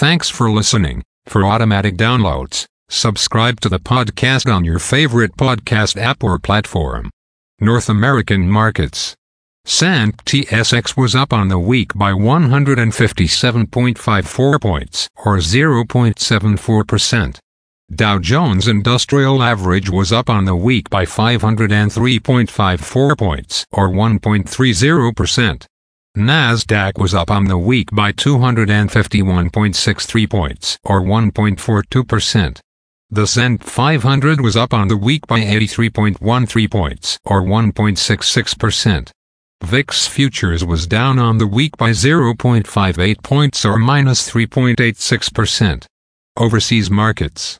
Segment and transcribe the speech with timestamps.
[0.00, 1.02] Thanks for listening.
[1.26, 7.10] For automatic downloads, subscribe to the podcast on your favorite podcast app or platform.
[7.60, 9.14] North American markets.
[9.66, 17.38] S&P TSX was up on the week by 157.54 points, or 0.74%.
[17.94, 25.66] Dow Jones Industrial Average was up on the week by 503.54 points, or 1.30%.
[26.16, 32.58] Nasdaq was up on the week by 251.63 points, or 1.42%.
[33.10, 39.12] The S&P 500 was up on the week by 83.13 points, or 1.66%.
[39.62, 45.86] VIX futures was down on the week by 0.58 points or minus 3.86%.
[46.36, 47.56] Overseas markets.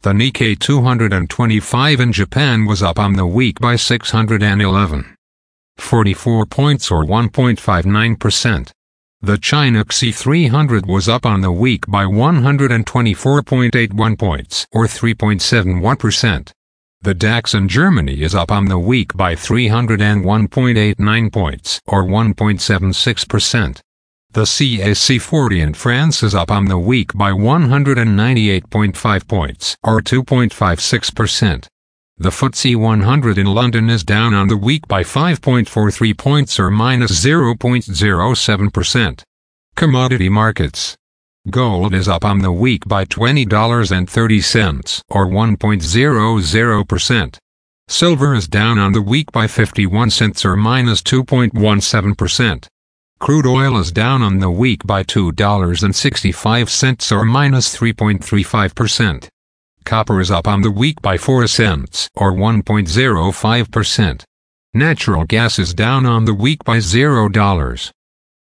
[0.00, 5.14] The Nikkei 225 in Japan was up on the week by 611.
[5.78, 8.72] 44 points or 1.59%.
[9.24, 16.50] The China CSI 300 was up on the week by 124.81 points or 3.71%.
[17.02, 23.80] The DAX in Germany is up on the week by 301.89 points or 1.76%.
[24.32, 31.68] The CAC 40 in France is up on the week by 198.5 points or 2.56%.
[32.22, 37.10] The FTSE 100 in London is down on the week by 5.43 points or minus
[37.10, 39.22] 0.07%.
[39.74, 40.96] Commodity markets.
[41.50, 47.38] Gold is up on the week by $20.30 or 1.00%.
[47.88, 52.66] Silver is down on the week by 51 cents or minus 2.17%.
[53.18, 59.31] Crude oil is down on the week by $2.65 or minus 3.35%.
[59.84, 64.24] Copper is up on the week by 4 cents or 1.05%.
[64.74, 67.92] Natural gas is down on the week by $0.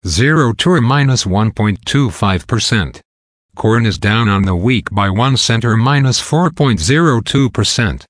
[0.07, 3.01] 0 to or minus 1.25%.
[3.55, 8.05] Corn is down on the week by 1 cent or minus 4.02%.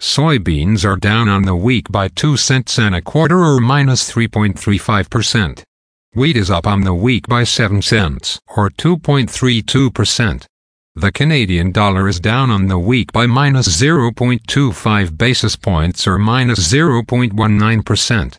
[0.00, 5.62] Soybeans are down on the week by 2 cents and a quarter or minus 3.35%.
[6.14, 10.46] Wheat is up on the week by 7 cents or 2.32%.
[10.98, 16.72] The Canadian dollar is down on the week by minus 0.25 basis points or minus
[16.72, 18.36] 0.19%.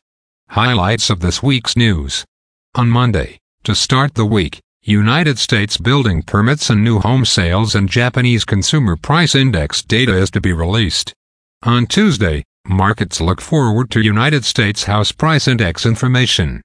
[0.50, 2.26] Highlights of this week's news.
[2.74, 7.88] On Monday, to start the week, United States building permits and new home sales and
[7.88, 11.14] Japanese consumer price index data is to be released.
[11.62, 16.64] On Tuesday, markets look forward to United States house price index information.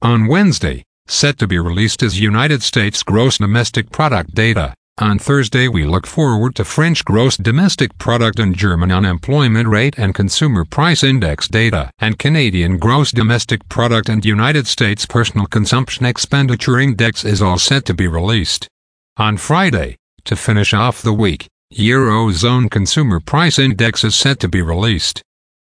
[0.00, 4.74] On Wednesday, set to be released is United States gross domestic product data.
[4.98, 10.14] On Thursday, we look forward to French gross domestic product and German unemployment rate and
[10.14, 16.78] consumer price index data, and Canadian gross domestic product and United States personal consumption expenditure
[16.78, 18.68] index is all set to be released.
[19.16, 19.96] On Friday,
[20.26, 25.22] to finish off the week, Eurozone consumer price index is set to be released.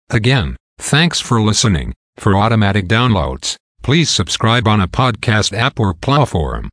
[0.09, 1.93] Again, thanks for listening.
[2.17, 6.69] For automatic downloads, please subscribe on a podcast app or platform.